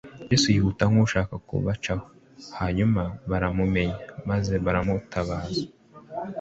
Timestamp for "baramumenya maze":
3.29-4.53